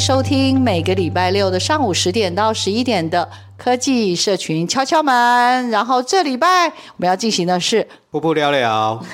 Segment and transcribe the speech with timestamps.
[0.00, 5.68] 收听每个礼拜六的上午十点到十一点的科技社群敲敲门。
[5.68, 8.98] 然后这礼拜我们要进行的是噗噗聊聊。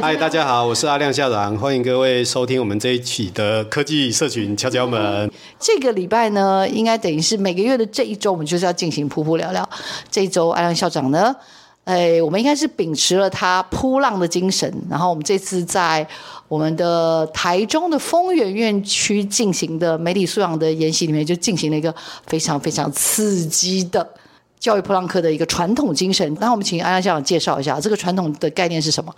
[0.00, 5.30] 嗨，大家好，我是阿亮校长，欢迎各位收听我们这一期的科技社群敲敲门。
[5.58, 9.68] 这个礼拜呢，应该等于是每个月的这一周，我们就是要进行噗噗聊聊。
[10.10, 11.36] 这一周，阿亮校长呢，
[11.84, 16.06] 哎，我们应该是秉持了他扑浪的精神，然后我们这次在
[16.46, 21.92] 我们的台中的丰原院区进行的媒体素养的研习里面，就进行了一个
[22.26, 24.08] 非常非常刺激的
[24.60, 26.36] 教育噗浪课的一个传统精神。
[26.38, 29.12] 那我们请安安校长介绍一下这个传统的概念是什么？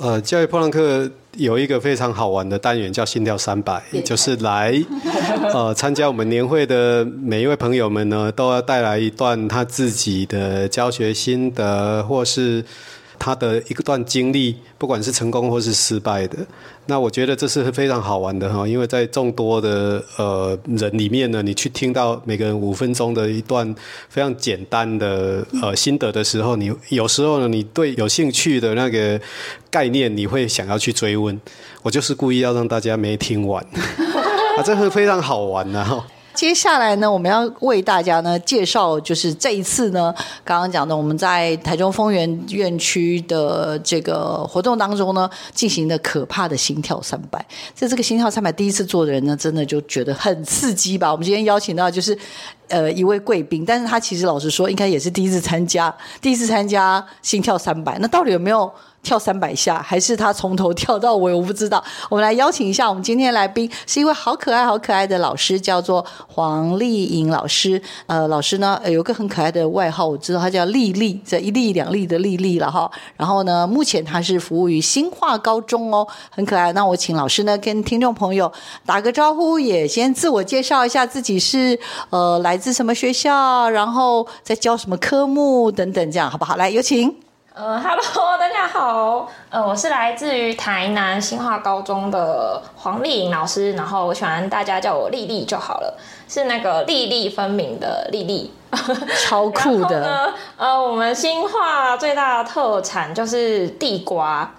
[0.00, 4.72] 呃，教育破浪客有一个非常好玩的单元，叫心跳三百，就是来
[5.52, 12.64] 呃参加我们年会的每一位朋友们呢，都要带来一段他自己的教学心得，或是。
[13.20, 16.38] 他的一段经历，不管是成功或是失败的，
[16.86, 23.72] 那我觉得这是非常好玩的哈，因为在众多的呃人里面呢，你去听到每个人五分钟的一段
[24.08, 29.20] 非常简单的呃心得的时候，你有时候呢，你对有兴趣的那个
[29.70, 31.38] 概念，你会想要去追问。
[31.82, 33.62] 我就是故意要让大家没听完，
[34.56, 36.06] 啊，这是非常好玩的哈。
[36.40, 40.10] 接下来呢，我们要为大家呢介绍，就是这一次呢，
[40.42, 47.44] 刚刚讲的我们在台中丰原院区的这个活动当中呢，进行的可怕的心跳三百。
[47.74, 51.12] 在这个心跳三百第一次做的人呢，真的就觉得很刺激吧？
[51.12, 52.18] 我们今天邀请到就是
[52.68, 57.98] 呃一位贵宾，但是他其实老实说，应该也是第一次参加，第一次参加心跳三百。
[57.98, 58.72] 那到底有没有？
[59.02, 61.32] 跳三百下，还是他从头跳到尾？
[61.32, 61.82] 我不知道。
[62.08, 67.80] 我们来邀请一下我们今天来宾，是一位好可爱、好可爱的老师，叫做黄丽颖老师。
[68.06, 72.90] 呃，老师呢有个很可爱的外号，我知道他叫丽丽，这一粒两粒的丽丽了哈。
[73.16, 76.72] 然后呢，目前他是服务于新化高中哦，很可爱。
[76.72, 78.52] 那我请老师呢跟听众朋友
[78.84, 81.78] 打个招呼，也先自我介绍一下自己是
[82.10, 86.56] 呃来自什么学校，然后在教什么科目等等，这样好不好？
[86.56, 87.29] 来，有请。
[87.62, 95.94] 呃哈喽，大家好，呃，我是来自于台南新化高中的黄丽颖老师，然后我喜欢大家叫我丽丽就好了，
[96.26, 98.50] 是那个粒粒分明的丽丽，
[99.28, 100.32] 超酷的。
[100.56, 104.50] 呃，我们新化最大的特产就是地瓜。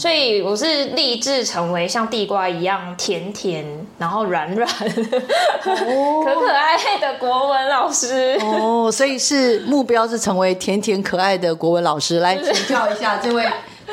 [0.00, 3.62] 所以我是立志成为像地瓜一样甜甜，
[3.98, 8.90] 然后软软、哦、可可爱爱的国文老师哦。
[8.90, 12.18] 所以是目标是成为甜甜可爱的国文老师。
[12.20, 13.44] 来请教一下这位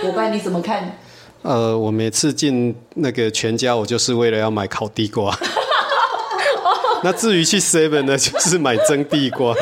[0.02, 0.98] 伙伴，你怎么看？
[1.42, 5.38] 呃，我每次进那个全家，我就是为了要买烤地瓜。
[7.04, 9.54] 那至于去 Seven 呢，就是买蒸地瓜。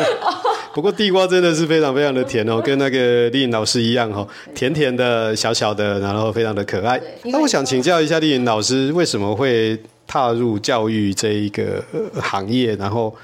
[0.75, 7.02] 不过地瓜真的是非常非常的甜哦， 跟那个丽颖老师一样哦，甜甜的、小小的，然后非常的可爱。
[7.24, 11.81] 那我想请教一下丽颖老师，为什么会踏入教育这一个
[12.22, 12.75] 行业？
[12.75, 13.16] 然后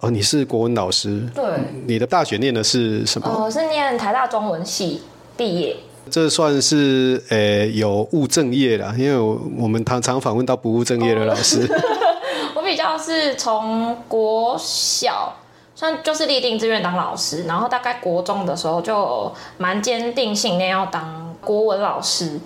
[0.00, 1.42] 哦，你是国文老师，对，
[1.86, 3.44] 你的大学念的是什么？
[3.46, 5.00] 我是念台大中文系
[5.38, 5.74] 毕业。
[6.10, 11.66] 这算是呃有务正业啦，因为我们常常访问到不务正业的老师。
[12.54, 15.34] 我比较是从国小。
[15.80, 22.38] 算就是立定志愿当老师，然后大概国中的时候就蛮坚定信念要当国文老师。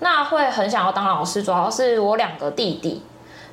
[0.00, 3.00] 那会很想要当老师，主要是我两个弟弟，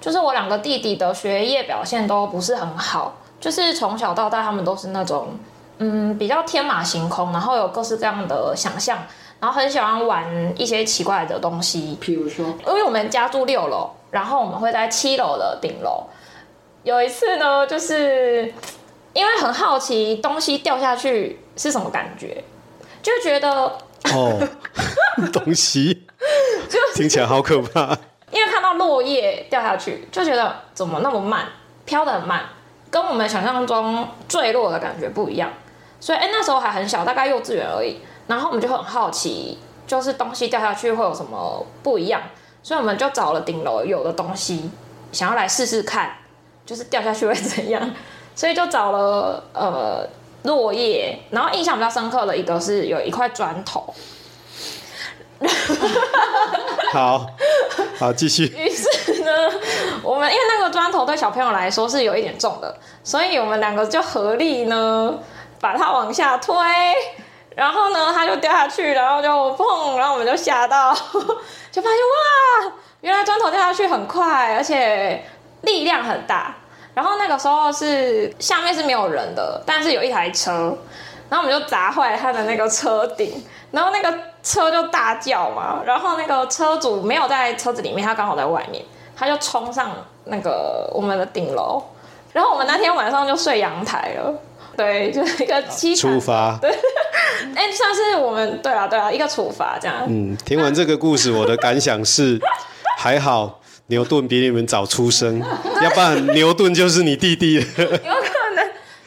[0.02, 5.38] 就是我两个弟弟的学业表现都不是很好，就是从小到大他们都是那种
[5.78, 8.98] 嗯比较天马行空，然后有各式各样的想象，
[9.40, 10.26] 然后很喜欢玩
[10.60, 16.06] 一些奇怪的东西，譬如说，因为我们家住六楼，然后我们会在七楼的顶楼。
[16.82, 18.52] 有一次呢，就是。
[19.18, 22.44] 因为很好奇东西掉下去是什么感觉，
[23.02, 23.50] 就觉得
[24.14, 24.48] 哦，
[25.34, 26.06] 东西
[26.70, 27.98] 就听起来好可怕。
[28.30, 31.48] 因为看到落落叶掉下去，就觉得怎么那么慢，
[31.86, 32.42] 飘得很慢，
[32.92, 35.52] 跟我们想象中坠落的感觉不一样。
[36.00, 38.00] 所以，哎，那时候还很小，大概幼稚园而已。
[38.28, 42.22] 然后我们就很好奇，就是东西掉下去会有什么不一样，
[42.62, 44.70] 所以我们就找了顶楼有的东西，
[45.12, 46.18] 想要来试试看，
[46.68, 47.92] 就是掉下去会怎样。
[48.38, 50.08] 所以就找了呃
[50.44, 53.92] 落叶，然后印象比较深刻的一个是有一块砖头。
[56.94, 57.26] 好，
[58.00, 58.44] 好，继续。
[58.56, 59.32] 于是呢，
[60.04, 65.18] 我们因为那个砖头对小朋友来说是有一点重的，所以我们两个就合力呢
[65.60, 66.56] 把它往下推，
[67.56, 70.94] 然后呢它就掉下去，然后就砰，然后我们就吓到，
[71.72, 71.98] 就发现
[72.64, 75.24] 哇，原来砖头掉下去很快，而且
[75.62, 76.56] 力量很大。
[76.98, 80.76] 然后那个时候是下面是没有人的，但是有一台车，
[81.30, 83.46] 然后我们就砸坏他的那个车顶。
[83.70, 88.84] 然后那个车就大叫嘛，然后那个车主没有在车子里面，他刚好在外面，
[89.16, 89.92] 他就冲上
[90.24, 91.84] 那个我们的顶楼，
[92.34, 94.34] 然后我们那天晚上就睡阳台了，
[94.76, 96.72] 对，就是一个凄惨，处罚，对，
[97.54, 99.98] 哎，算是我们对啊对啊一个处罚这样。
[100.08, 102.40] 嗯，听完这个故事，我的感想是，
[102.98, 103.57] 还好
[103.88, 105.40] 牛顿比你们早出生，
[105.82, 107.66] 要不然牛顿就是你弟弟 了。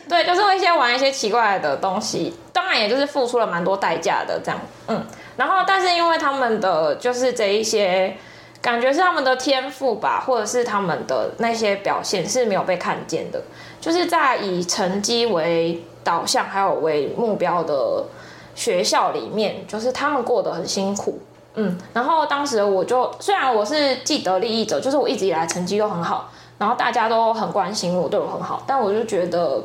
[0.08, 5.06] 对，就是会先玩一些奇怪的东西，当然也就是付出了蛮多代价的这样，嗯，
[5.36, 8.16] 然后但是因为他们的就是这一些
[8.60, 13.40] 感觉是他们的天赋吧，或者是他们的那些表现是没有被看见的，
[13.80, 18.04] 就是在以成绩为导向还有为目标的
[18.56, 21.20] 学校里面，就是他们过得很辛苦，
[21.54, 29.62] 嗯，然后当时我就虽然我是既得利益者，就是我一直以来成绩都很好，然后大家都很关心我，对我很好，但我就觉得。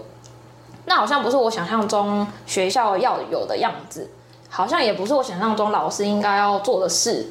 [0.88, 4.08] 那好像不是我想象中学校要有的样子，
[4.48, 7.26] 好像也不是我想象中老师应该要做的事。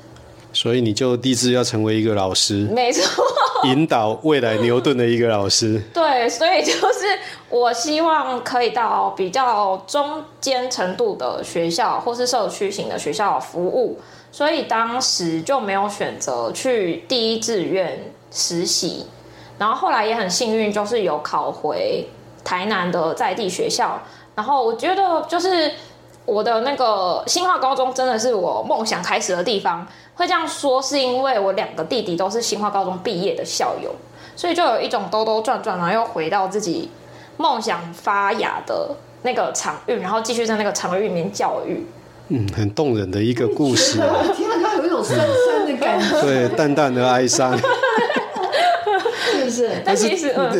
[0.52, 3.24] 所以你就立志要成为一个老师，没错，
[3.62, 5.80] 引导未来牛顿的一个老师。
[5.94, 7.16] 对，所以就是
[7.48, 14.00] 我希望可以到比较中间程度的学校或是社区型的学校服务，
[14.34, 19.06] 所以当时就没有选择去第一志愿实习，
[19.58, 22.04] 然后后来也很幸运，就是有考回。
[22.42, 23.98] 台南的在地学校，
[24.34, 25.72] 然后我觉得就是
[26.26, 29.86] 我的那个新化高中真的是我梦想开始的地方。
[30.16, 33.94] 会这样说是因为我两个弟弟都是新化高中毕业的校友，
[34.34, 36.90] 所以就有一种兜兜转转，然后又回到自己
[37.36, 38.90] 梦想发芽的
[39.22, 41.86] 那个场域，然后继续在那个场域里面教育。
[42.28, 44.16] 嗯，很动人的一个故事啊！
[44.34, 47.58] 听到他有一种深深的感觉，对，淡淡的哀伤。
[49.50, 50.08] 是，但是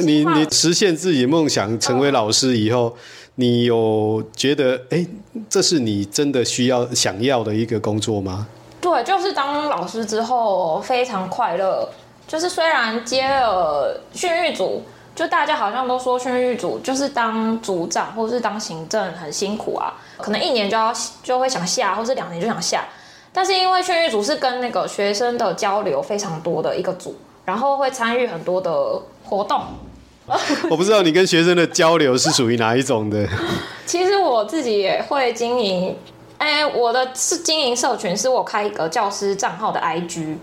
[0.02, 2.94] 你你实现自己梦想成为老师以后，
[3.37, 5.05] 你有觉得哎，
[5.49, 8.46] 这是你真的需要想要的一个工作吗？
[8.81, 11.88] 对，就是当老师之后非常快乐。
[12.28, 14.82] 就是虽然接了训育组，
[15.14, 22.84] 就大家好像都说训育组就是当组长或者是当行政很辛苦啊，可能一年就要就会想下，或是两年就想下。
[23.32, 27.16] 但是因为训育组是跟那个学生的交流非常多的一个组。
[27.46, 28.72] 然后会参与很多的
[29.22, 29.61] 活动，
[30.70, 33.28] 我不知道你跟学生的交流是属于哪一种的。
[33.84, 35.94] 其实我自己也会经营，
[36.38, 40.38] 哎，我的是经营社群，是我开一个教师账号的 IG，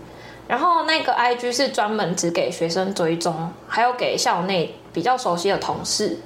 [0.46, 6.20] 然后那个 IG 是专门只给学生追踪，还有给校内比较熟悉的同事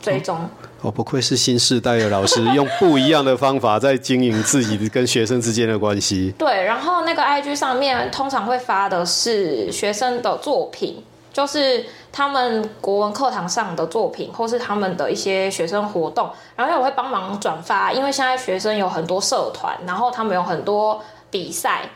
[0.00, 0.36] 追踪。
[0.36, 0.48] 哦
[0.80, 6.32] 哦，不愧是新世代的老师， 用不一样的方法在经营自己跟学生之间的关系。
[6.38, 11.02] 对，然后那个 IG 上面通常会发的是学生的作品，
[11.32, 21.90] 就是他们国文课堂上的作品，或是他们的一些学生活动，然后我会帮忙转发，因为现在学生有很多社团，然后他们有很多比赛，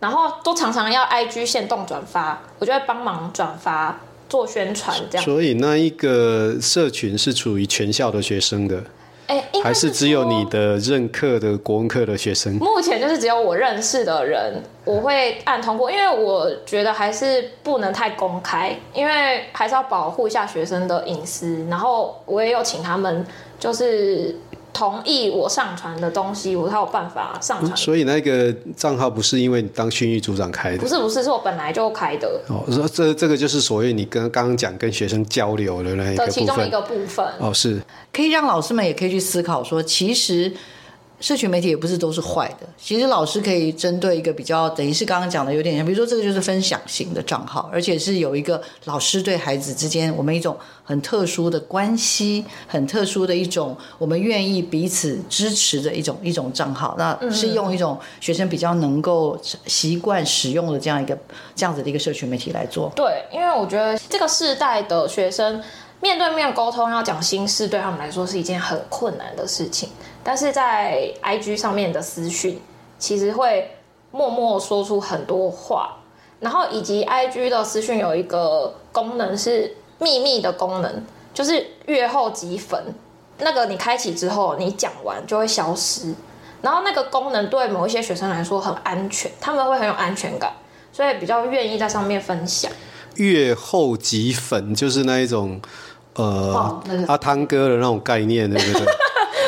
[0.00, 3.96] 然后都常常要 IG 限动转发，我就会帮忙转发。
[4.28, 8.82] 做宣传这样，所以那一个社群是属于全校的学生的，
[9.26, 12.54] 哎，还是只有你的任课的国文课的学生？
[12.54, 21.64] 目前就是只有我认识的人，我会按通过，因为我觉得还是不能太公开，因为还是要保护一下学生的隐私。
[21.68, 23.24] 然后我也有请他们，
[23.58, 24.34] 就是。
[24.76, 27.74] 同意我上传的东西，我才有办法上传。
[27.74, 30.78] 所以那个账号不是因为你当训育组长开的？
[30.78, 32.28] 不是，不是，是我本来就开的。
[32.48, 36.30] 哦，说这这个就是所谓你跟刚刚讲跟学生交流的那一个部分。
[36.30, 37.26] 其中一个部分。
[37.38, 37.80] 哦，是。
[38.12, 40.52] 可以让老师们也可以去思考说，其实
[41.18, 61.16] 社群媒体也不是都是坏的，其实老师可以针对一个比较，等于是刚刚讲的有点像，比如说这个就是分享型的账号，而且是有一个老师对孩子之间我们一种很特殊的关系，很特殊的一种我们愿意彼此支持的一种一种账号，那是用一种学生比较能够习惯使用的这样一个
[61.54, 62.92] 这样子的一个社群媒体来做。
[62.94, 65.62] 对，因为我觉得这个世代的学生
[66.02, 69.88] 面对面沟通要讲心事，对他们来说是一件很困难的事情。
[70.26, 72.60] 但是在 IG 上面的私讯，
[72.98, 73.70] 其实会
[74.10, 75.98] 默默说出很多话，
[76.40, 82.92] 然后以及 IG 的私讯有一个功能是秘密的功能，就是月后即焚，
[83.38, 86.12] 那个你开启之后，你讲完就会消失，
[86.60, 90.52] 然后那个功能对某一些学生来说很安全，他们会很有安全感，
[90.92, 92.68] 所以比较愿意在上面分享。
[93.14, 95.60] 月后即焚就是那一种，
[96.14, 98.86] 呃，那个、阿汤哥的那种概念，对不对？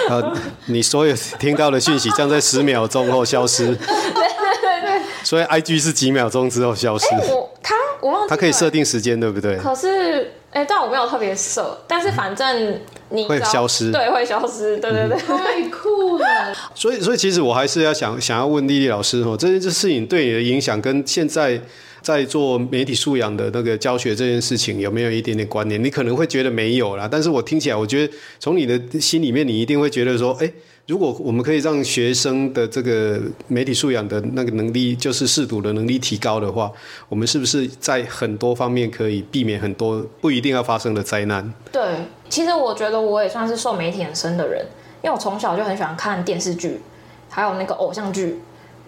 [0.08, 0.36] 呃，
[0.66, 3.66] 你所有听到的讯息将在十秒钟后消失。
[3.66, 5.02] 对对对对。
[5.24, 7.06] 所以 IG 是几秒钟之后消失。
[7.06, 8.28] 欸、我他我忘记。
[8.28, 9.56] 他可以设定时间，对不对？
[9.56, 11.78] 可是，哎、欸，但我没有特别设。
[11.86, 13.90] 但是反正你会消失。
[13.92, 14.78] 对，会消失。
[14.78, 15.18] 对对对。
[15.18, 16.26] 太酷了。
[16.74, 21.60] 所以，所以其实我还是要想想要问丽丽老师哦，这件事情对你的影响跟现在。
[22.08, 25.82] 在做媒体素养的那个教学这件事情，有没有一点点关联？
[25.84, 30.50] 你可能会觉得没有啦，但是我听起来，我觉得从你的心里面，你一定会觉得说，哎，
[30.86, 36.72] 如果我们可以让学生的这个媒体素养的那个能力，就是识读的能力提高的话，
[37.10, 41.52] 我们是不是在很多方面可以避免很多不一定要发生的灾难？
[41.70, 41.82] 对，
[42.30, 44.64] 其实我觉得我也算是受媒体很深的人，
[45.02, 46.80] 因为我从小就很喜欢看电视剧，
[47.28, 48.38] 还有那个偶像剧，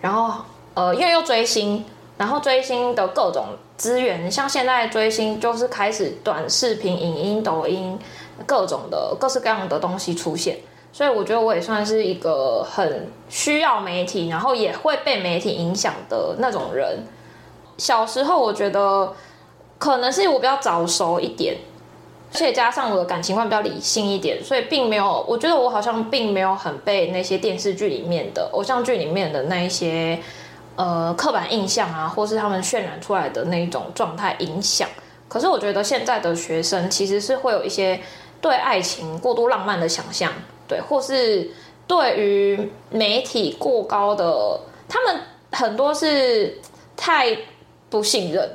[0.01, 1.85] 然后呃，因为又追星。
[2.21, 3.47] 然后追星的各种
[3.79, 7.99] 资源，像现在追星就是开始短视频、影音、抖音，
[8.45, 10.59] 各种的各式各样的东西出现，
[10.93, 17.07] 所以我觉得我也算是一个很需要媒体，然后也会被媒体影响的那种人。
[17.79, 19.15] 小时候我觉得
[19.79, 21.57] 可能是我比较早熟一点，
[22.35, 30.21] 而且加上我的感情观比较理性一点，所以并没有，我觉得我好像并没有很被那些电视剧里面的偶像剧里面的那一些。
[30.77, 34.89] 呃，刻板印象啊，或是他们渲染出来的那一种状态影响。
[35.29, 38.01] 可是我觉得现在的学生其实是会有一些
[38.41, 40.33] 对爱情过度浪漫的想象，
[40.67, 41.51] 对，或是
[41.87, 44.59] 对于媒体过高的，
[44.89, 45.21] 他们
[45.53, 46.59] 很多是
[46.97, 47.37] 太
[47.89, 48.49] 不信任，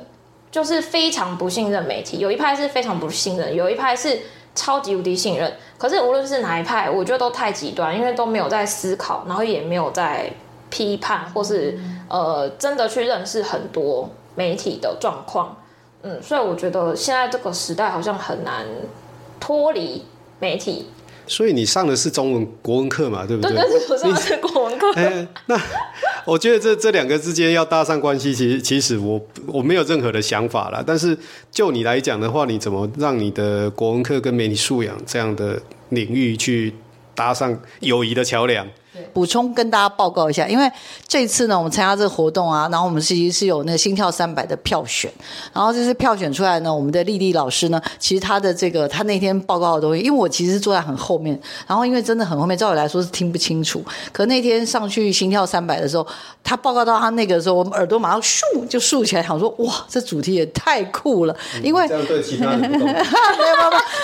[0.50, 2.18] 就是非常不信任媒体。
[2.18, 4.18] 有一派是非常不信任，有一派是
[4.54, 5.50] 超级无敌信任。
[5.78, 10.30] 可是无论是哪一派，我觉得都太极端，因为都没有在思考，然后也没有在
[10.76, 11.78] 批判，或是。
[12.08, 15.56] 呃，真的去认识很多媒体的状况，
[16.02, 18.64] 嗯，所以我觉得现在这个时代好像很难
[19.40, 20.04] 脱离
[20.38, 20.86] 媒体。
[21.26, 23.50] 所以你上的是中文国文课嘛，对不对？
[23.50, 24.92] 对对对，我上的是国文课。
[24.92, 25.60] 欸， 那
[26.24, 30.80] 我觉得这这两个之间要搭上关系，其实其实我我没有任何的想法啦。
[30.86, 31.18] 但是
[31.50, 36.72] 就你来讲的话，你怎么让你的国文课跟媒体素养这样的领域去
[37.16, 38.64] 搭上友谊的桥梁？
[39.12, 40.70] 补充跟大家报告一下，因为
[41.06, 45.10] 这次呢，我们参加这个活动啊，然后我们其实是有那个心跳三百的票选，
[45.52, 56.06] 然后这次票选出来呢，我们的丽丽老师呢，其实她的这个她那天报告的东西，因为我其实坐在很后面，然后因为真的很后面，照理来说是听不清楚，可那天上去心跳三百的时候，
[56.42, 63.00] 她报告到她那个的时候，我们耳朵马上竖就竖起来，想说哇，这主题也太酷了，因为这样对其他人 没有没有，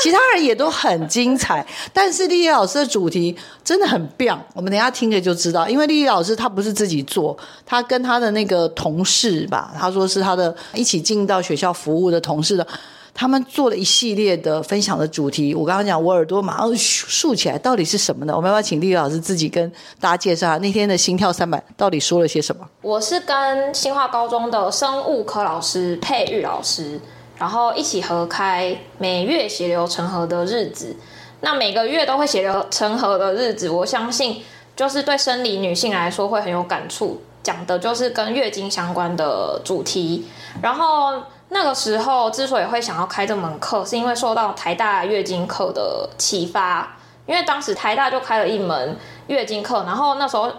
[0.01, 12.67] 其他人也都很精彩，但是丽丽老师的主题真的很棒，我们等下听着就知道，因为丽丽老师她不是自己做，她跟她的那个同事吧，她说是她的一起进到学校服务的同事的，
[13.15, 15.55] 他们做了一系列的分享的主题。
[15.55, 18.35] 我刚刚讲，我耳朵马上竖起来，到底是什么呢？
[18.35, 19.71] 我们要不要请丽丽老师自己跟
[20.01, 22.67] 大家介绍下那天的心跳三百到底说了些什么？
[22.81, 26.99] 我是跟新化高中的生物科老师佩玉老师，
[27.37, 30.97] 然后一起合开每月血流成河的日子。
[31.45, 34.43] 那每个月都会血流成河的日子，我相信
[34.75, 40.26] 就是对生理女性来说会很有感触，讲的就是跟月经相关的主题。
[40.62, 50.50] 然后那个时候之所以会想要开这门课，是因为受到台大月经课的启发，因为当时台大就开了一门月经课，然后那时候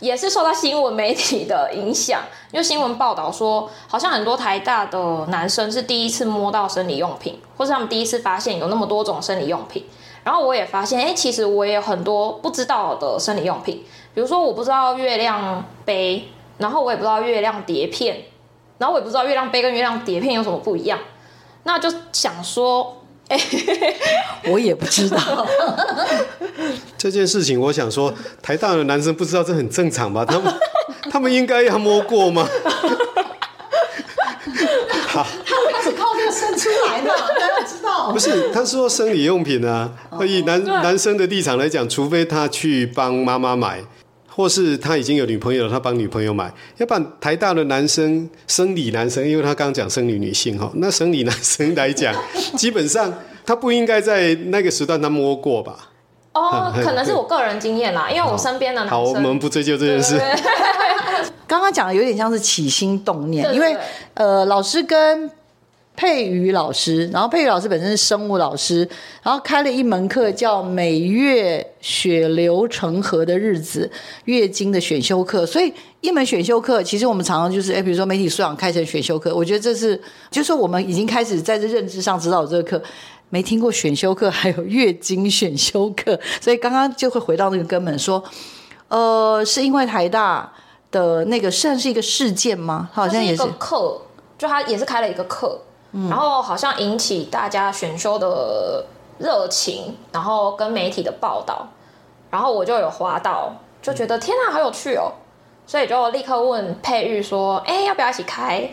[0.00, 9.84] 也是受到新闻媒体的影响，因为新闻报道说，好像很多台大的男生是第一次摸到生理用品，或是他们第一次发现有那么多种生理用品。
[10.24, 13.84] 然后我也发现，哎，其实我也有很多不知道的生理用品，
[14.14, 18.24] 比如说我不知道月亮杯，然后我也不知道月亮碟片，
[18.78, 20.98] 然后我也不知道月亮杯跟月亮碟片有什么不一样。
[21.64, 23.02] 那就想说，
[24.50, 25.46] 我也不知道。
[26.96, 30.24] 这件事情，我想说，台大的男生不知道这很正常吧？
[30.24, 30.54] 他们
[31.12, 32.48] 他们应该要摸过吗？
[35.08, 35.26] 好，
[35.72, 37.08] 他是靠这个生出来的，
[37.38, 37.77] 大家知
[38.08, 38.12] 道。
[38.12, 39.92] 不是，他说生理用品啊，
[40.26, 43.80] 以男男生的立场来讲，除非他去帮妈妈买。
[44.30, 46.48] 或是他已经有女朋友了，他帮女朋友买。
[46.76, 52.14] 要不然台大的男生生理男生，因为他刚刚讲生理女性哈，那生理男生来讲，
[52.56, 53.12] 基本上
[53.44, 55.88] 他不应该在那个时段他摸过吧？
[56.34, 58.96] 哦，可能是我个人经验啦，因为我身边的男生。
[58.96, 60.16] 好，我们不追究这件事。
[61.48, 63.76] 刚刚讲的有点像是起心动念，因为
[64.14, 65.28] 呃，老师跟。
[65.98, 68.88] 佩瑜老师，然后佩瑜老师本身是生物老师，
[69.20, 73.90] 然后开了一门课叫《每月血流成河的日子》
[74.26, 75.44] 月经的选修课。
[75.44, 80.00] 所以一门选修课，其实我们常常就是，哎，比如说媒体素养开成选修课，我觉得这是，
[80.30, 82.80] 就是我们已经开始在这认知上知道有这个课，
[83.30, 88.22] 没听过选修课还有月经选修课，所以刚刚就会回到那个根本，说，
[88.86, 90.52] 呃，是因为台大
[90.92, 92.88] 的那个算是一个事件吗？
[92.92, 94.00] 好像也是，课，
[94.38, 95.60] 就他也是开了一个课。
[95.92, 98.84] 然后好像引起大家选修的
[99.18, 101.66] 热情，然后跟媒体的报道，
[102.30, 105.12] 然后我就有滑到，就觉得天哪，好有趣哦，
[105.66, 108.70] 所以就立刻问佩玉说：“哎，要不要一起开？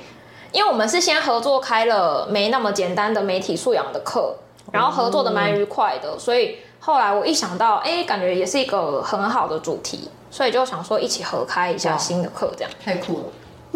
[0.51, 4.35] 因为我们是先合作开了没那么简单的媒体素养的课，
[4.71, 13.23] 然后合作的蛮愉快的，所以后来我一想到，哎，感觉也是一个很好的主题，所以就想说一起合开一下新的课，这样太酷了。”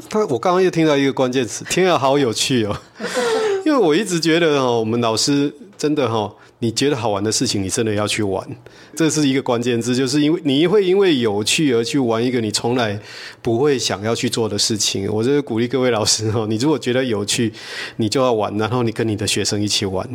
[0.09, 2.77] 他，我刚刚又听到一个关键词，天啊，好有趣哦！
[3.65, 6.31] 因为我一直觉得哦，我们老师真的哈。
[6.62, 8.45] 你觉得好玩的事情，你真的要去玩，
[8.93, 13.00] 这是一个关键字，就是因为你会因为有趣而去玩一个你从来
[13.41, 15.09] 不会想要去做的事情。
[15.09, 17.53] 我就是鼓励各位老师哦，你如果觉得有趣，
[17.95, 20.05] 你就要玩，然后你跟你的学生一起玩。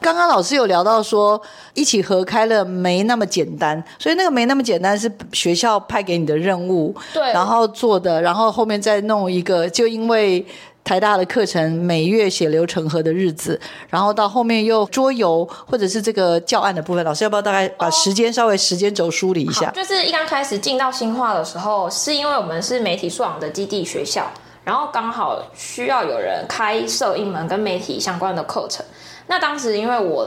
[0.00, 1.38] 刚刚老师有聊到说，
[1.74, 10.42] 一起合开了没那么简单，所以那个没那么简单是学校派给你的任务，对，然后做的，然后后面再弄一个，就因为。
[10.84, 19.70] 台大的课程，每月血流成河的日子，然后到后面又桌游，或者是这个教案的部分，老师要不要大概把时间稍微时间轴梳理一下？
[19.72, 24.30] 就是一刚开始进到新化的时候，是因为我们是媒体素养的基地学校，
[24.64, 28.84] 然后刚好需要有人开设一门跟媒体相关的课程。
[29.26, 30.26] 那当时因为我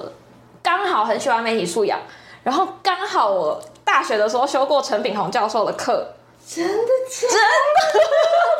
[0.61, 1.99] 刚好很喜欢媒体素养，
[2.43, 6.05] 然后刚好我大学的时候修过陈炳宏教授的课。
[6.47, 7.91] 真的假的？
[7.93, 8.07] 真的？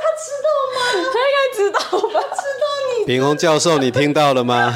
[0.02, 0.78] 他知道吗？
[1.14, 2.20] 他应该知道吧？
[2.36, 2.64] 知道
[3.00, 3.06] 你。
[3.06, 4.74] 炳宏教授，你听到了吗？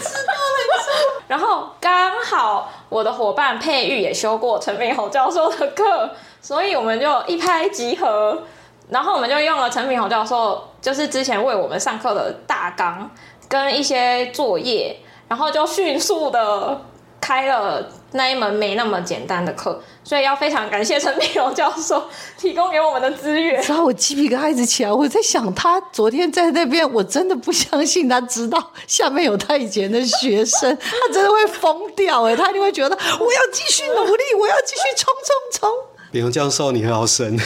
[0.00, 1.22] 知道了。
[1.28, 8.42] 然后刚好我的伙伴佩玉也修过陈炳宏教授的课，所以我们就一拍即合。
[8.88, 13.10] 然后我们就用了陈炳宏教授，就是之前为我们上课的大纲
[13.48, 14.96] 跟一些作业，
[15.28, 16.80] 然后就迅速的
[17.20, 19.80] 开了那一门没那么简单的课。
[20.04, 22.04] 所以要非常感谢陈炳荣教授
[22.38, 23.60] 提供给我们的资源。
[23.62, 35.68] 然后我鸡皮疙瘩一直起来，我在想他昨天在那边，我真的不相信他知道下面有他以前的学生，他真的会疯掉哎，他一定会觉得我要继续努力，我要继续冲冲冲。
[36.12, 37.36] 炳宏教授，你很好神。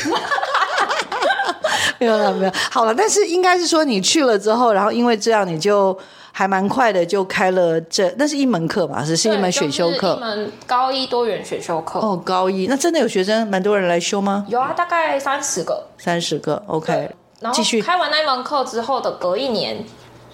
[1.99, 5.99] 没有了，没有好了，但是应该是说你去了之后，然后因为这样你就。
[6.33, 11.99] 还蛮快的，就开了这，那是一门课嘛，是是一门选修课，一门高一多元选修课。
[11.99, 14.47] 哦，高一，那真的有学生，蛮多人来修吗？
[14.49, 15.87] 有啊，大概三十个。
[15.99, 17.11] 三十个，OK。
[17.41, 19.85] 然后继续开完那一门课之后的隔一年，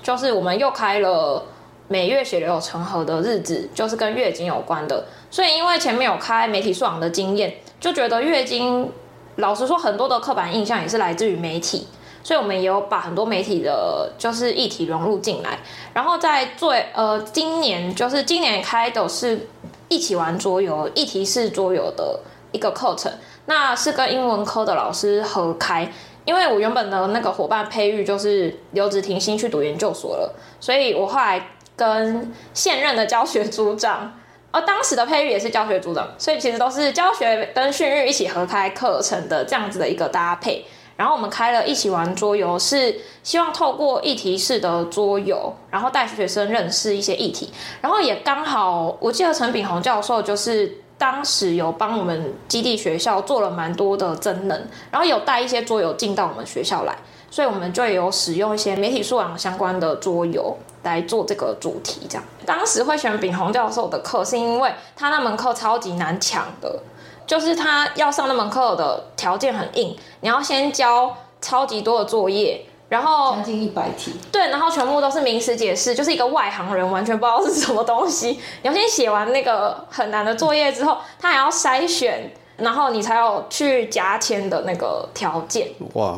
[0.02, 1.42] 就是我们又开了
[1.88, 5.04] 每月血流成河的日子，就是跟月经有关的。
[5.30, 8.90] 所以因为前面有开媒体素养的经验，就觉得月经，
[9.36, 11.86] 老实说，很多的刻板印象也是来自于媒体。
[12.26, 15.60] 所以，我们也有把很多媒体的，就是议题融入进来。
[15.94, 19.48] 然后在最，呃，今年就是今年开的是
[19.88, 22.18] 一起玩桌游，议题式桌游的
[22.50, 23.12] 一个课程。
[23.44, 25.88] 那是跟英文科的老师合开，
[26.24, 34.18] 因为我原本的那个伙伴佩玉就是留子停薪去读研究所了，所以我后来跟现任的教学组长，
[34.50, 40.64] 而 当时的佩玉也是教学组长，所以其实都是教学跟训育一起合开课程的这样子的一个搭配。
[40.96, 47.50] 然后我们开了一起玩桌游，是希望透过议题式的桌游，然后带学生认识一些议题。
[47.80, 56.96] 然后也刚好，我记得陈炳宏教授就是当时有帮我们基地学校做了蛮多的增能，然后有带一些桌游进到我们学校来，
[57.30, 62.06] 所以我们就有使用一些媒体素养相关的桌游来做这个主题。
[62.08, 66.80] 这样，当时会选炳宏教授的课，是因为他那门课超级难抢的。
[67.26, 78.28] 就是他要上那门课的条件很硬，你要先交超级多的作业，然后将近一百题，对，然后全部都是名词解释，就是一个外行人完全不知道是什么东西。
[78.28, 85.66] 你要先写完那个很难的作业之后，他还要筛选，然后你才有去加签的那个条件。
[85.94, 86.16] 哇，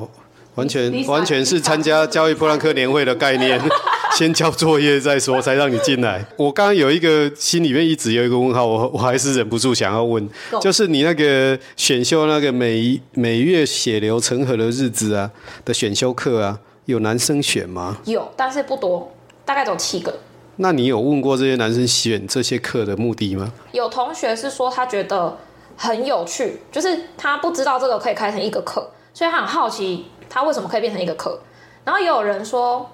[0.58, 3.60] 完全完全是参加教育噗浪客年会的概念，
[4.16, 6.24] 先交作业再说，才让你进来。
[6.36, 10.28] 我刚刚有一个心里面一直有一个问号，我我还是忍不住想要问，
[10.60, 15.30] 就是你那个选修那个每每月血流成河的日子啊
[15.64, 17.96] 的选修课啊，有男生选吗？
[18.06, 19.12] 有，但是不多，
[19.44, 20.12] 大概只有七个。
[20.56, 23.52] 那你有问过这些男生选这些课的目的吗？
[23.70, 25.38] 有同学是说他觉得
[25.76, 31.40] 很有趣，就是他不知道这个可以开成一个课，所以他很好奇他为什么可以变成一个课。
[31.84, 32.90] 然后也有人说，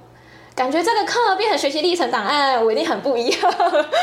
[0.54, 3.54] 感觉这个课变成学习历程档案，我一定很不一样。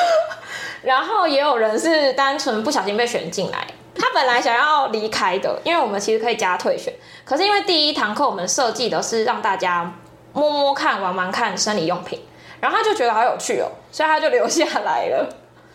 [0.83, 9.93] 然后也有人是单纯不小心被选进来，他本来想要离开的，因为我们其实可以加退选，可是因为第一堂课我们设计的是让大家
[10.33, 12.19] 摸摸看、玩玩看生理用品。
[12.59, 15.27] 然后他就觉得好有趣哦，所以他就留下来了。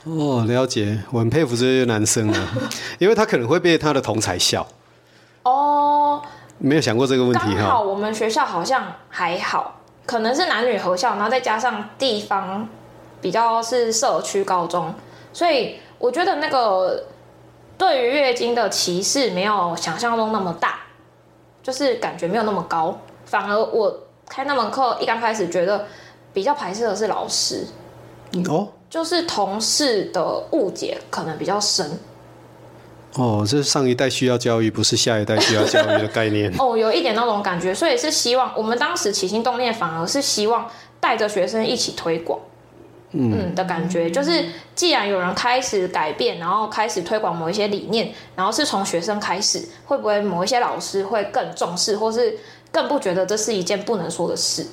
[0.05, 2.49] 哦，了解，我很佩服这些男生啊，
[3.01, 4.65] 因为他可能会被他的同才笑。
[5.43, 6.23] 哦，
[6.59, 7.55] 没有想过这个问题哈。
[7.57, 12.69] 刚好我们学校好像还好，可能是男女合校，然后再加上地方
[13.21, 14.95] 比较是社区高中，
[15.33, 17.05] 所以我觉得那个
[17.77, 20.81] 对于月经的歧视没有想象中那么大，
[21.63, 22.99] 就是感觉没有那么高。
[23.25, 23.95] 反而我
[24.29, 25.87] 开那门课一刚开始觉得。
[26.33, 27.67] 比较排斥的是老师，
[28.51, 31.99] 哦，就是同事的误解可能比较深。
[33.17, 36.53] 哦，这是上一代需要教育，不是下一代需要教育的概念。
[36.61, 42.39] 哦，有一点那种感觉，所以是希望我们当时起心动念，反而是希望带着学生一起推广，
[43.13, 52.37] 嗯，嗯的感觉，就是既然有人开始改变，然后开始推广某一些理念，然后是从学生开始，会不会某一些老师会更重视，或是
[52.71, 54.67] 更不觉得这是一件不能说的事？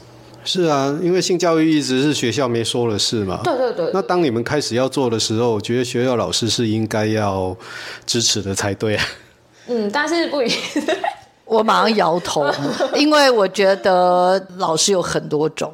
[0.45, 3.39] 是啊，因为性教育一直是学校没说的事嘛。
[3.43, 3.89] 对对对。
[3.93, 7.55] 那当你们开始要做的时候，我觉得学校老师是应该要
[8.05, 9.05] 支持的才对啊。
[9.67, 10.57] 嗯，但是不一定。
[11.45, 12.45] 我马上摇头，
[12.95, 15.73] 因为我觉得老师有很多种，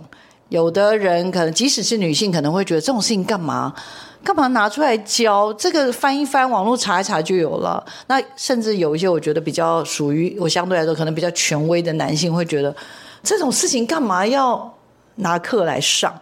[0.49, 3.73] 有的人可能即使是女性，可能会觉得这种事情干嘛
[4.23, 5.53] 干嘛拿出来教？
[5.53, 7.83] 这个翻一翻网络查一查就有了。
[8.07, 12.75] 那甚至有一些我觉得比较属于我相对来说可能比较权威的男性会觉得。
[13.23, 14.73] 这种事情干嘛要
[15.15, 16.13] 拿课来上？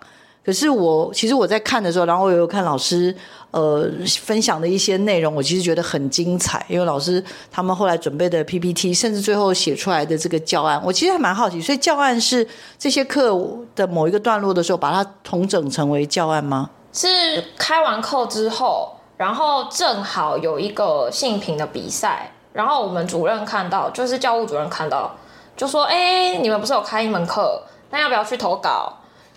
[0.45, 3.13] 可是我其实我在看的时候，然后我有看老师
[3.51, 3.85] 呃
[4.21, 6.65] 分享的一些内容，我其实觉得很精彩。
[6.69, 11.61] 因为老师他们后来准备的 PPT，甚至最后写出来的这个教案，我其实还蛮好奇。
[11.61, 12.47] 所以教案是
[12.79, 13.37] 这些课
[13.75, 16.69] 的某一个段落的时候，把它统整成为教案吗？
[16.93, 25.13] 是开完课之后，然后正好有一个性平的比赛，然后我们主任看到，就是教务主任看到。
[25.57, 27.61] 就说：“哎、你们不是有开一门课？
[27.89, 28.93] 那要不要去投稿？”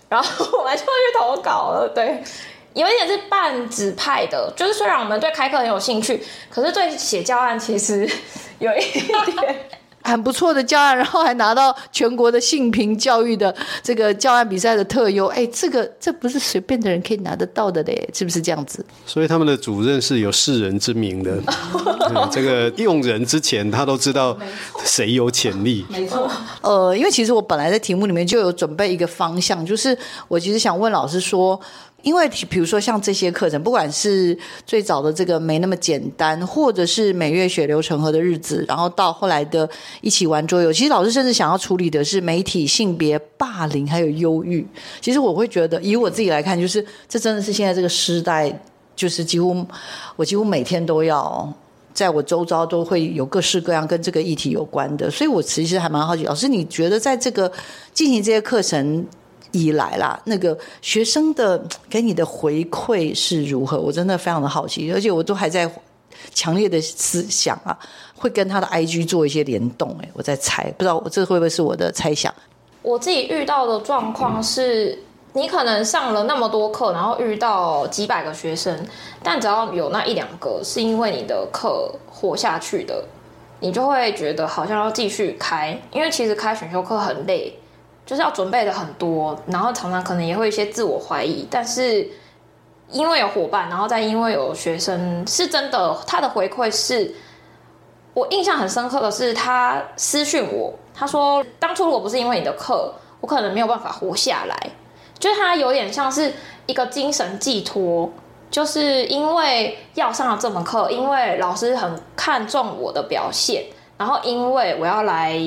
[0.08, 1.90] 然后我们就去投稿了。
[1.92, 2.22] 对，
[2.74, 8.08] 有一点是半指派的，就是虽然我们对开课很有兴趣，可是对写教案其实
[8.58, 9.70] 有一点。
[10.02, 15.26] 很不错的教案，然后还拿到全国的性平教育的这个教案比赛的特优。
[15.26, 18.84] 哎，这个这不是随便的人可以拿得到的嘞，是不是这样子？
[19.06, 21.32] 所以他们的主任是有世人之名的，
[22.10, 24.36] 嗯、这个用人之前他都知道
[24.84, 25.84] 谁有潜力。
[25.88, 26.30] 没错，
[26.62, 29.96] 呃，因为其实我本来在题目里面就有准备一个方向，就是
[30.28, 31.60] 我其实想问老师说。
[32.02, 34.36] 因为比如说像这些课程，不管是
[34.66, 39.68] 最早的这个没那么简单，或者是每月血流成河的日子，然后到后来的
[40.00, 44.66] 一起玩桌游，其实老师甚至想要处理的是媒体、性别、霸凌还有忧郁。
[45.00, 48.60] 其实我会觉得，以我自己来看，就是这真的是现在这个时代，
[48.96, 49.64] 就是几乎
[50.16, 51.52] 我几乎每天都要
[51.92, 55.10] 在我周遭都会有各式各样跟这个议题有关的。
[55.10, 57.50] 所以我其实还蛮好奇，老师你觉得在这个
[57.92, 59.04] 进行这些课程
[59.52, 63.78] 以来啦，那个学生的给你的回馈是如何？
[63.78, 65.70] 我真的非常的好奇，而且我都还在
[66.34, 67.76] 强烈的思想啊，
[68.16, 69.96] 会跟他的 IG 做一些联动。
[70.02, 72.32] 哎，我在猜，不知道这会不会是我的猜想？
[72.82, 74.98] 我自己遇到的状况是，
[75.32, 78.78] 你可能上了那么多课，然后遇到几百个学生，
[79.22, 83.04] 但只要有那一两个是因为你的课活下去的，
[83.60, 87.54] 你就会觉得好像要继续开，因为其实开选修课很累。
[88.10, 92.04] 就是要准备的很多，然后常常可能也会一些自我怀疑，但是
[92.90, 97.14] 因为有伙伴，然后再因为有学生，是真的，他的回馈是
[98.12, 104.70] 我印象很深刻的是，他私讯我，他说当初如果不是因为你的课，我可能没有办法活下来，
[105.16, 106.32] 就是他有点像是
[106.66, 108.10] 一个精神寄托，
[108.50, 115.40] 就是因为要上了这门课，因为老师很看重我的表现，然后因为我要来。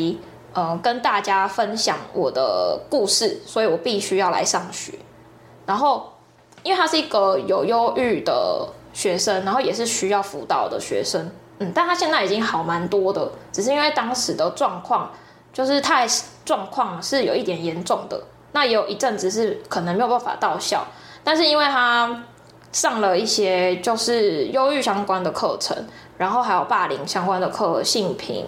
[0.54, 4.94] 呃跟大家分享我的故事，所以我必须要来上学。
[5.66, 6.14] 然后，
[6.64, 15.12] 因为他是一个有忧郁的学生，然后也是需要辅导的学生，嗯，但他现在已经好蛮多的，只是因为当时的状况
[15.54, 16.06] 就是太
[16.44, 20.86] 状况是有一点严重的，那也有一阵子是可能没有办法到校，
[21.24, 22.24] 但是因为他
[22.74, 25.78] 上了一些就是忧郁相关的课程，
[26.18, 28.46] 然后还有霸凌相关的课、性平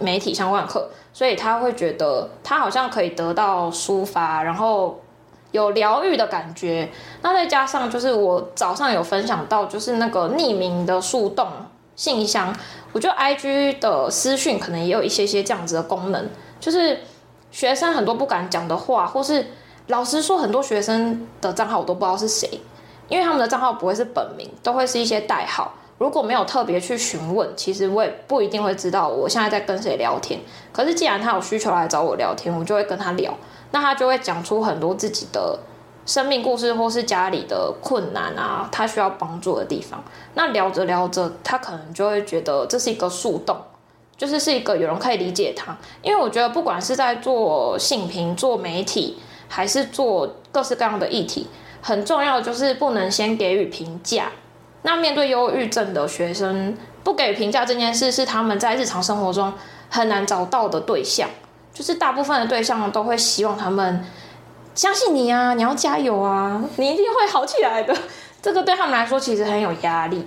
[0.00, 4.98] 媒体相关的课，所以他会觉得他好像可以得到抒发，然后。
[5.52, 6.90] 有疗愈的感觉，
[7.22, 11.48] 那再加上就是我早上有分享到，就是那个匿名的树洞
[11.94, 12.54] 信箱，
[12.92, 16.28] 我觉得 IG 的私讯可能也有一些些这样子的功能，
[16.60, 17.00] 就是
[17.50, 19.46] 学生很多不敢讲的话，或是
[19.86, 22.60] 老实说，很多学生的账号我都不知道是谁，
[23.08, 25.74] 因为他们的账号不会是本名，都会是一些代号。
[25.98, 30.38] 如果没有特别去询问，其实我也不一定会知道我现在在跟谁聊天。
[30.72, 33.32] 可是既然他有需求来找我聊天，我就会跟他聊。
[33.72, 35.58] 那他就会讲出很多自己的
[36.04, 40.02] 生命故事，或是家里的困难啊，他需要帮助的地方。
[40.34, 43.56] 那聊着聊着，他可能就会觉得这是一个树洞，
[44.16, 45.76] 就是是一个有人可以理解他。
[46.02, 51.48] 因为我觉得，不管是在做性平、做媒体，还是做各式各样的议题，
[51.86, 54.32] 很重要的就是不能先给予评价。
[54.82, 59.52] 那面对忧郁症的学生，不给予评价这件事，是他们在日常生活中
[59.88, 61.30] 很难找到的对象。
[61.72, 64.04] 就是大部分的对象都会希望他们
[64.74, 67.96] 相信你啊，你要加油啊，你一定会好起来的。
[68.42, 70.24] 这个对他们来说其实很有压力。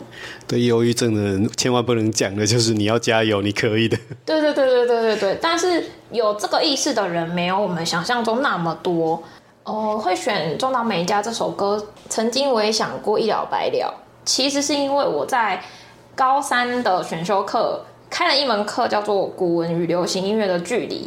[0.48, 3.98] 对忧郁症的人，千万不能讲的就是你要加油，你可以的。
[4.26, 5.40] 对对对对对对对。
[5.42, 9.22] 但是有这个意识的人没有我们想象中那么多。
[9.70, 13.94] 哦，会选中岛美嘉这首歌，曾经我也想过一了百了。
[14.26, 15.62] 其实是因为我在
[16.16, 17.80] 高三的选修课
[18.10, 21.06] 开了一门课，叫做《古文与流行音乐的距离》。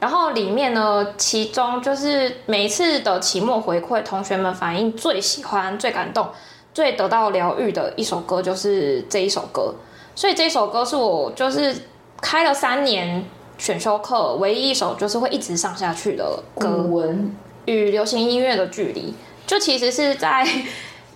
[0.00, 6.26] 然后里面呢，其中就是每一次的期末回馈，同学们反映最喜欢、最感动、
[6.74, 9.72] 最得到疗愈的一首歌，就是这一首歌。
[10.16, 11.74] 所以这首歌是我就是
[12.20, 13.24] 开了三年
[13.56, 16.68] 选修课唯一一首就是会一直上下去的歌。
[16.68, 17.34] 古文
[17.66, 19.14] 与流行音乐的距离，
[19.46, 20.46] 就其实是在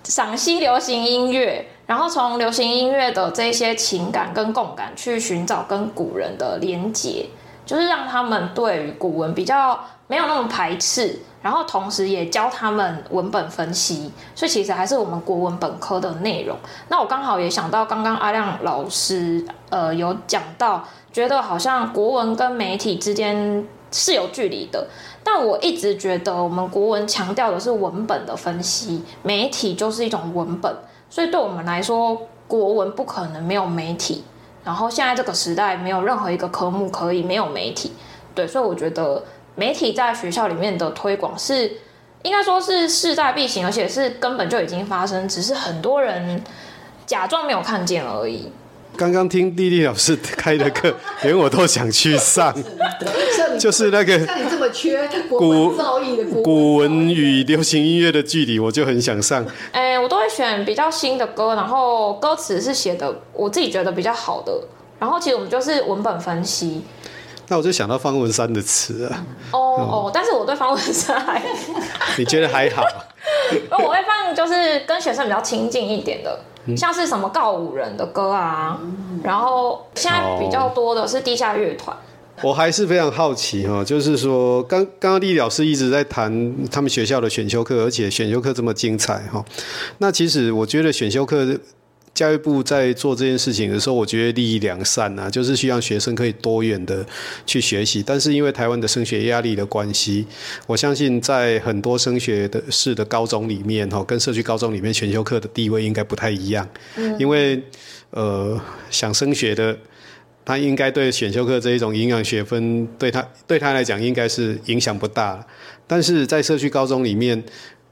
[0.03, 7.25] 赏析流行音乐，然后从流行音乐的这些情感跟共感去寻找跟古人的连结。
[7.65, 16.57] 就是让他们对于古文比较没有那么排斥，然后同时也教他们文本分析，所以其实还是我们国文本科的内容。
[16.87, 20.83] 那我刚好也想到，刚刚阿亮老师呃有讲到，
[21.13, 24.87] 觉得好像国文跟媒体之间是有距离的，
[25.23, 30.73] 但我一直觉得我们国文强调的是文本的分析，媒体就是一种文本，
[31.09, 34.23] 所以对我们来说，国文不可能没有媒体。
[34.63, 37.93] 然后现在这个时代，没有任何一个科目可以没有媒体，
[38.35, 39.23] 对，所以我觉得
[39.55, 41.71] 媒体在学校里面的推广是
[42.23, 46.43] 应该说是势在必行，而且是根本就已经发生，只是很多人
[47.05, 48.51] 假装没有看见而已。
[48.97, 52.53] 刚刚听丽丽老师开的课，连我都想去上，
[53.57, 54.19] 就是那个
[54.71, 59.45] 缺古造诣的古古文与流行音乐的距离，我就很想上。
[59.71, 64.53] 哎，我都会选比较新的歌，然后歌词是写的我自己觉得比较好的，
[64.99, 66.83] 然后其实我们就是文本分析。
[67.47, 69.25] 那我就想到方文山的词啊。
[69.51, 71.41] 哦哦，但是我对方文山还，
[72.17, 72.83] 你觉得还好？
[73.83, 76.39] 我会放就是跟学生比较亲近一点的。
[76.77, 78.79] 像是什么告五人的歌啊，
[79.23, 81.97] 然后现在比较多的是地下乐团。
[82.43, 89.43] 我还是非常好奇哈，就是说刚刚刚丽老师一直在谈他们学校的选修课，而且选修课这么精彩哈。
[89.99, 91.59] 那其实我觉得选修课。
[92.11, 97.05] 教育部在做这件事情的时候，我觉得利益良善啊，就是希望学生可以多元的
[97.45, 98.03] 去学习。
[98.05, 100.25] 但是因为台湾的升学压力的关系，
[100.67, 106.67] 我相信在很多升学的市的高中里面，哈，跟社区高中里面选修课的地位应该不太一样。
[106.97, 107.15] 嗯。
[107.17, 107.61] 因为
[108.09, 109.77] 呃，想升学的，
[110.49, 115.45] 他应该对选修课这一种营养学分，对他对他来讲应该是影响不大。
[115.85, 117.43] 但是在社区高中里面。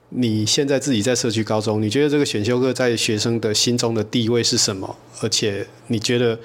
[0.10, 4.96] 你现在自己在社区高中，你觉得这个选修课在学生的心中的地位是什么？
[5.22, 6.40] 而且你觉得，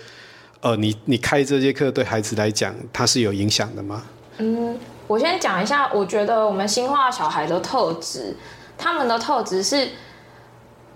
[0.62, 4.02] 呃，你你开这节课对孩子来讲，它是有影响的吗？
[4.38, 8.36] 嗯，我先讲一下，我觉得我们新化小孩的特质，
[8.76, 9.90] 他们的特质是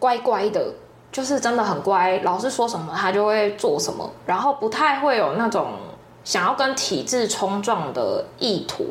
[0.00, 0.74] 乖乖的，
[1.10, 5.68] 就是真的很乖，老师说什么他就会做什么，然后不太会有那种
[6.24, 8.86] 想要跟体制冲撞的意图。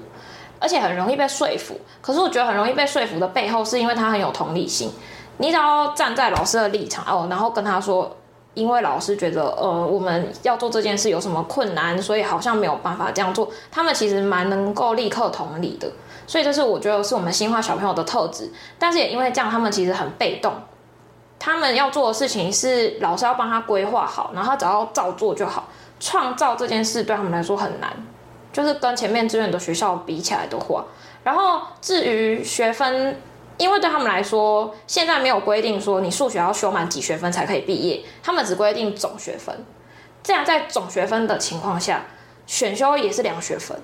[0.57, 4.89] 而且很容易被说服，可是我觉得很容易被说服的背后，是因为他很有同理心。
[5.37, 8.09] 你只要站在老师的立场哦，然后跟他说，
[8.53, 13.49] 因为老师觉得呃我们要做这件事有什么困难，所以好像没有办法这样做。
[13.69, 15.91] 他们其实蛮能够立刻同理的，
[16.25, 18.49] 所以这是我觉得是我们新化小朋友的特质。
[18.79, 20.53] 但是也因为这样，他们其实很被动。
[21.45, 25.69] 他们要做的事情是老师要帮他规划好，然后他只要照做就好。
[25.99, 27.95] 创造这件事对他们来说很难，
[28.51, 30.83] 就是跟前面志愿的学校比起来的话。
[31.23, 33.21] 然后至于学分，
[33.57, 39.63] 因为对他们来说，现在没有规定说你数学要修满几学分才可以毕业，他们只规定总学分。
[40.23, 42.01] 这样在总学分的情况下，
[42.47, 43.79] 选修也是两学分，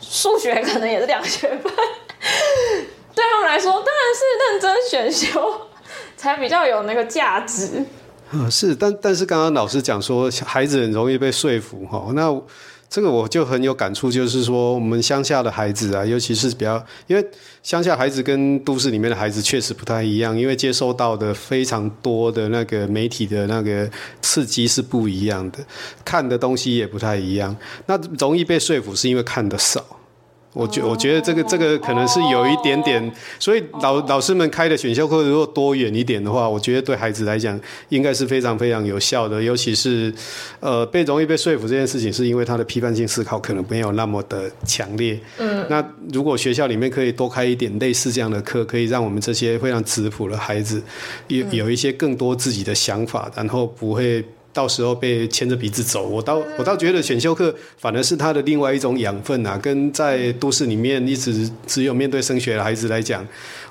[0.00, 1.70] 数学可能也是两学分。
[3.14, 5.67] 对他们来说，当然是认真选修
[6.18, 7.82] 才比较有那个价值。
[8.30, 12.30] 啊，是，但但是刚刚老师讲说，孩子很容易被说服哈，那
[12.90, 17.26] 这个我就很有感触，就是说我们乡下的孩子啊，尤其是比较，因为
[17.62, 23.88] 乡下孩子跟都市里面的孩子确实不太一样，因为接收到的非常多的那个媒体的那个
[24.20, 25.58] 刺激是不一样的，
[26.04, 29.97] 看的东西也不太一样，那容易被说服是因为看的少。
[30.54, 39.42] 我觉我觉得这个这个可能是有一点点，所以老老师们开的选修课如果多远一点的话，我觉得对孩子来讲应该是非常非常有效的。
[39.42, 40.12] 尤其是
[40.60, 45.18] 呃被容易被说服这件事情，是因为他的批判性思考可能没有那么的强烈。
[45.38, 50.82] 嗯，那如果学校里面可以多开一点类似这样的课，可以让我们这些非常质朴的孩子
[51.28, 54.24] 有有一些更多自己的想法，然后不会。
[54.52, 63.24] 到时候被牵着鼻子走，我倒我倒觉得选修课反而是他的另外一种养分啊，跟在都市里面一直只有面对升学的孩子来讲，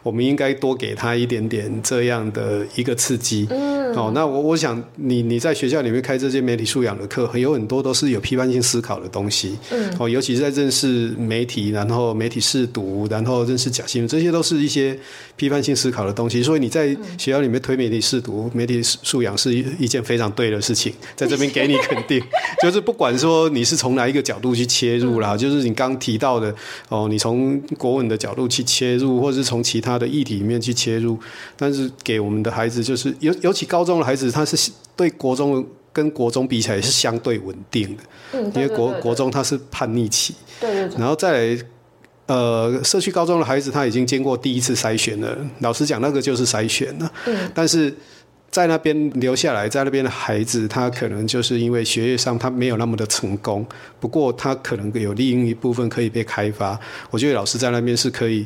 [0.08, 3.46] 我们应该多给他一点点这样的一个刺激。
[3.50, 9.58] 嗯，哦，那我我想你你在学校里面开这些媒体素养的课，有很多都是有批判性思考的东西。
[9.70, 14.98] 嗯，哦，尤其是在认识媒体，然后媒体试读，然后认识假新闻，这些都是一些
[15.36, 16.42] 批判性思考的东西。
[16.42, 22.24] 所以你在学校里面推媒体试读、媒体素养是一一件非常对的事情，在这边给你肯定。
[22.64, 26.56] 就是不管说你是从哪一个角度去切入啦，就是你刚提到的
[26.88, 29.97] 哦，你从国文的角度去切入，或者是从其他。
[29.98, 31.18] 他的议题里面去切入，
[31.56, 41.64] 但是给我们的孩子就是尤尤其高中的孩子，他是对国中跟国中比起来是相对稳定的，嗯，因为国国中他是叛逆期，对对对，然后再来
[42.28, 47.92] 呃社区高中的孩子他已经经过第一次筛选了，老实讲那个就是筛选了，嗯，但是
[48.52, 53.66] 在那边留下来在那边的孩子，他可能就是因为学业上他没有那么的成功，
[54.00, 56.80] 不过他可能有另一部分可以被开发，
[57.10, 58.46] 我觉得老师在那边是可以。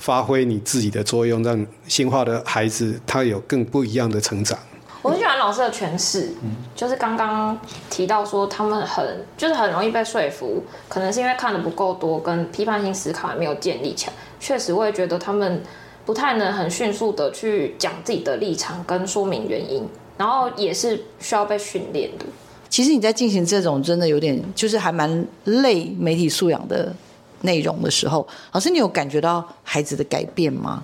[0.00, 4.58] 发挥你自己的作用，让新化的孩子他有更不一样的成长。
[5.02, 6.30] 我很喜欢老师的诠释，
[6.74, 7.58] 就是刚刚
[7.90, 14.12] 提到说他们很就是很容易被说服，可能是因为看的不够多，跟批判性思考还没有建立起来。
[14.40, 15.62] 确实，我也觉得他们
[16.06, 19.86] 不太能很迅速的去讲自己的立场跟说明原因，
[20.16, 22.24] 然后也是需要被训练的。
[22.70, 26.94] 其实你在进行这种真的有点就是还蛮累媒体素养的。
[27.42, 30.82] 内容的时候，老师，你有感觉到孩子的改变吗？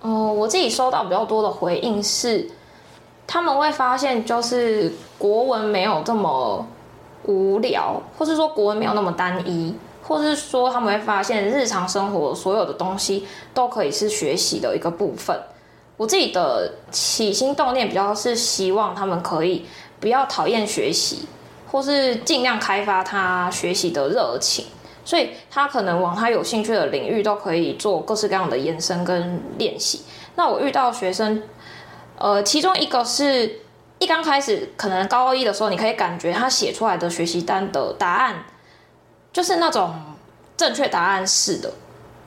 [0.00, 2.46] 哦、我自己收到比较多的回应是，
[3.26, 6.66] 他们会发现就是国文没有这么
[7.24, 15.34] 无聊，或是说国文没有那么单一，或是说他们会发现日常生活所有的东西都可以是学习的一个部分。
[15.96, 19.64] 我自己的起心动念比较是希望他们可以
[20.00, 21.20] 不要讨厌学习，
[21.70, 24.66] 或是尽量开发他学习的热情。
[25.04, 30.00] 所以他可能往他有兴趣的领域都可以做各式各样的延伸跟练习。
[30.36, 31.42] 那我遇到学生，
[32.18, 33.60] 呃，其中一个是
[33.98, 38.44] 一刚开始可能高一的时候，你可以感觉他写出来的学习单的答案
[39.32, 39.94] 就是那种
[40.56, 41.72] 正确答案式的。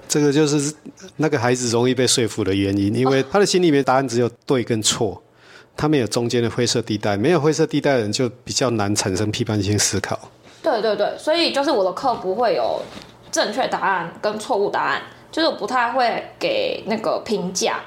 [0.08, 0.74] 这个就是
[1.18, 5.22] 那个孩子容易被说服的原因，因为他的心里面答案只有对跟错，
[5.76, 10.18] 他没有中间的灰色地带，没有灰色地带的人就比较难产生批判性思考。
[10.68, 12.82] 对对对，所以就是我的课不会有
[13.32, 15.02] 正确答案跟错误答案，
[15.32, 17.80] 就是我不太会给那个评价，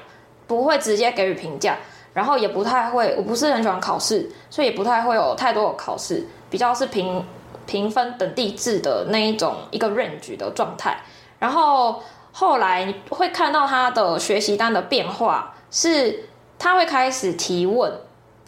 [0.47, 1.77] 不会直接给予评价，
[2.13, 7.23] 然后也不太会，我不是很喜欢考试，所以也不太会有太多的考试，比较是评
[7.67, 10.97] 评分等地制的那一种一个 range 的状态。
[11.37, 17.91] 然后后来会看到他的学习单的变化，是他会开始提问，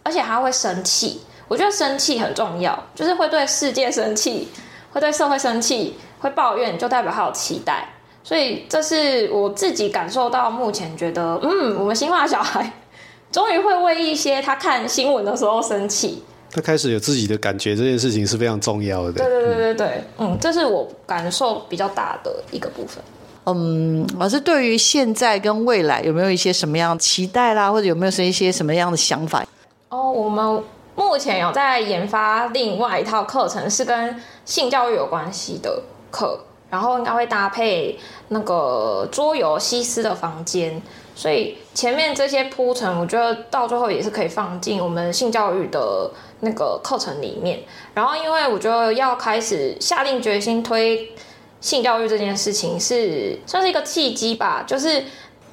[0.03, 1.21] 而且他会生气。
[1.47, 4.47] 我觉得生气很重要，就是会对世界生气，
[4.91, 7.87] 会对社会生气，会抱怨，就代表他有期待。
[8.23, 12.71] 所以这是我自己感受到，目前觉得，嗯，我们新化小孩
[13.31, 19.11] 终于会为一些他看新闻的时候生气，他开始有自己的感觉，这件事情是非常重要的。
[19.11, 23.03] 对对对对对，嗯，这是我感受比较大的一个部分。
[23.45, 29.45] 嗯，老师对于现在跟未来有没有一些什么样的期待啦，或者有没有是一些什么样的想法？
[29.89, 30.63] 哦，我们
[30.95, 35.81] 目前有在研发另外一套课程，是跟性教育有关系的
[36.11, 36.39] 课，
[36.69, 40.81] 然后应该会搭配那个桌游西斯的房间，
[41.15, 47.59] 所以前面这些铺陈，我觉得到最后也是可以放进我们性教育的那个课程里面。
[47.93, 51.11] 然后，因为我觉得要开始下定决心推
[51.59, 55.03] 性教育这件事情，是算是一个契机吧，就是。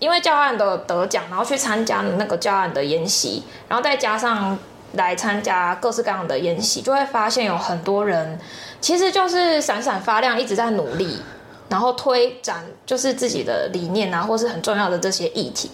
[0.00, 4.58] 因为教案的得奖，然后去参加那个教案的研习，然后再加上
[4.92, 8.38] 来参加各式各样的演习，就会发现有很多人
[8.80, 11.20] 其实就是闪闪发亮，一直在努力，
[11.68, 15.70] 然后推展就是自己的理念啊，或是很重要的这些议题，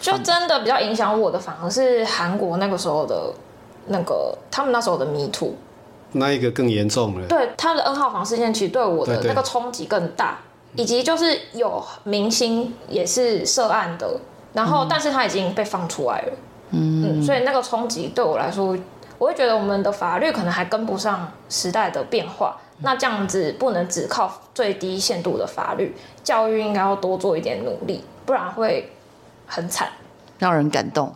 [0.00, 3.32] 就真的比较影响我的，反而是韩国那个时候的
[3.86, 5.56] 那个他们那时候的迷途
[6.12, 7.26] 那一个更严重了。
[7.28, 10.38] 对，他的 N 号房事件其实对我的那个冲击更大。
[10.74, 14.18] 以及就是有明星也是涉案的，
[14.54, 16.38] 然后但是他已经被放出来了，嗯，
[16.72, 18.76] 嗯，所以那个冲击对我来说，
[19.18, 25.94] 我会觉得我们的法律可能还跟不上时代的变化，那这样子不能只靠最低限度的法律，
[26.24, 28.90] 教育应该要多做一点努力，不然会
[29.46, 29.88] 很惨，
[30.38, 31.14] 让人感动。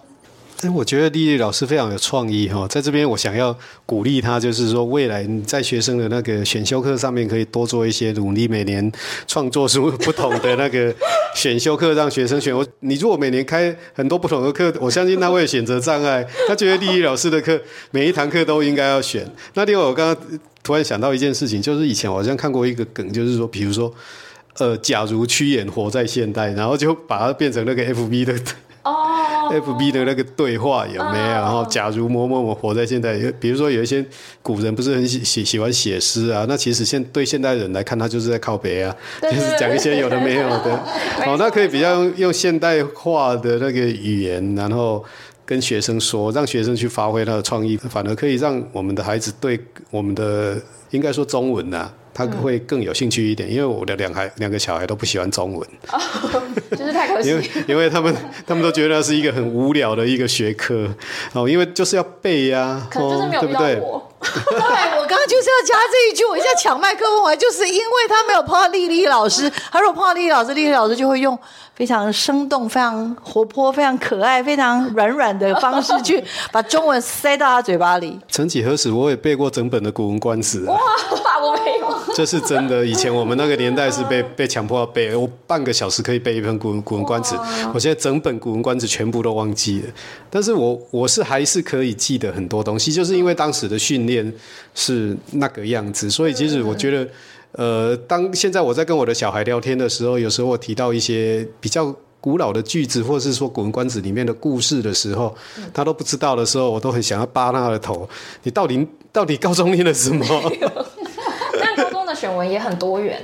[0.72, 8.90] 我觉得丽丽老师非常有创意哈，在这边我想要鼓励她，就是说未来你在学生的那个选修课上面可以多做一些努力，每年
[9.26, 10.94] 创作出不同的那个
[11.34, 12.56] 选修课让学生选。
[12.56, 16.26] 我你如果每年开很多不同的课，我相信他会有选择障碍。
[16.48, 19.26] 他觉得丽丽老师的课每一堂课都应该要选。
[19.54, 23.92] 那另外我刚刚突然想到一件事情，就是以前我好像看过一个梗，就是说，比如说，
[24.58, 27.86] 呃，假如屈原活在现代，然后就把它变成那个。
[27.86, 28.34] F B 的
[29.50, 31.26] 那个对话有没有？
[31.26, 34.04] 然后，假如某某某活在现代，比如说有一些
[34.42, 40.80] 古人不是很喜喜喜欢写诗啊，那其实现对现代人来看，他就是在靠北啊，就是讲一些有的没有的。
[41.26, 45.04] 哦，那可以比较用现代化的那个语言，然后
[45.44, 49.58] 跟学生说，让学生去发挥他的创意，反而可以让我们的孩子对
[49.90, 50.56] 我们的
[50.90, 51.94] 应该说中文呐、啊。
[52.16, 55.68] 他会更有兴趣一点，因为我的两孩两个小孩都不喜欢中文，
[56.72, 57.28] 就是太可惜。
[57.28, 58.14] 因为因为他们
[58.46, 60.88] 他们都觉得那是一个很无聊的一个学科
[61.34, 63.66] 哦，因为就是要背呀、啊，可能就是没有遇到我。
[63.66, 64.10] 对，我
[65.06, 71.38] 刚刚就是要加这一句，我一下抢麦克风我，就是因为他没有碰到丽丽老师，他如果碰到丽丽老师，丽丽老师就会用。
[71.76, 78.18] 非常生动、非常活泼、非常可爱、非常软软的方式去把中文塞到他嘴巴里。
[78.30, 80.72] 曾几何时，我也背过整本的《古文观止》啊。
[80.72, 82.14] 哇，我没有。
[82.14, 82.82] 这是真的。
[82.82, 87.34] 以前我们那个年代是被 被强迫要背，我半个小时可以背一本古《古文古文观止》。
[87.74, 89.92] 我现在整本《古文观止》全部都忘记了，
[90.30, 94.32] 但是我我是还是可以记得很多东西，就是因为当时的训练
[94.74, 94.95] 是
[95.32, 97.08] 那个样子，所以其实我觉得。
[97.52, 105.34] 呃，当现在我在跟我的小孩聊天的时候，有时候我提到一些比较古老的句子，或者是说《古文观止》里面的故事的时候，
[105.72, 108.06] 他都不知道的时候，我都很想要扒他的头。
[108.42, 110.26] 你到底 到底高中念了什么？
[111.58, 113.22] 但高中的选文也很多元。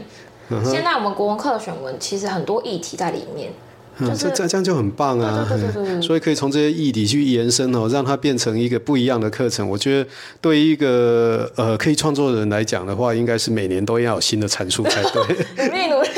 [0.65, 3.53] 现在我们国文课的选文其实很多议题在里面。
[3.99, 5.47] 嗯，这这这样就很棒啊！
[6.01, 9.69] 所以可以从这些议题去延伸哦，让它变成一个不一样的课程。
[9.69, 10.09] 我觉得
[10.41, 15.23] 对于一个呃可以创作的人来讲的话，应该是每年都要有新的阐述才对。
[15.69, 16.11] 努力努力。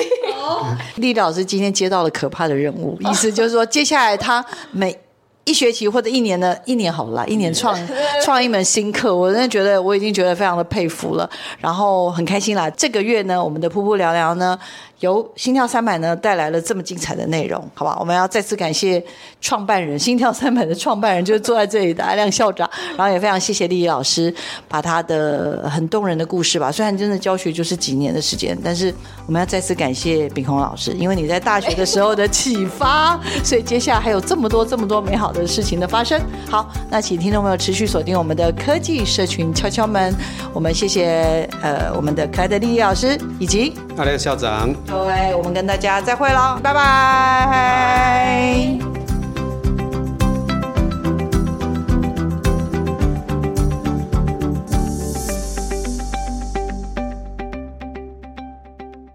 [0.97, 4.97] 丽丽老师今天接到了可怕的任务，意思就是说，接下来他每
[5.45, 7.77] 一学期或者一年的一年好了，一年创
[8.25, 12.70] 创一门新课，我真的觉得我已经觉得非常的佩服了，然后很开心啦。
[12.70, 14.59] 这个月呢，我们的噗噗聊聊呢。
[15.01, 17.97] 由心跳三百呢带来了这么精彩的内容，好吧？
[18.01, 19.03] 我们要再次感谢
[19.40, 24.32] 创办人心跳三百的创办人，就是坐在这里的阿亮校长，然后也非常谢谢丽丽老师，
[24.68, 26.72] 把他的很动人的故事吧。
[26.72, 28.95] 虽然真的教学就是几年的时间，但是
[29.26, 36.20] 我们要再次感谢秉宏老师，因为你在大学的时候的启发，所以接下来还有这么多这么多美好的事情的发生。
[36.49, 40.14] 好，那请听众朋友持续锁定我们的科技社群敲敲门。
[40.53, 44.74] 我们谢谢呃我们的可爱的丽丽老师以及阿亮校长。
[44.87, 48.24] 各位我们跟大家再会喽拜拜。